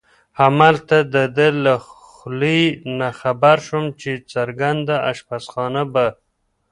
همالته 0.39 0.97
د 1.13 1.15
ده 1.35 1.47
له 1.65 1.73
خولې 1.89 2.61
نه 2.99 3.09
خبر 3.19 3.57
شوم 3.67 3.85
چې 4.01 4.11
ګرځنده 4.33 4.95
اشپزخانه 5.11 5.83
به. 5.93 6.07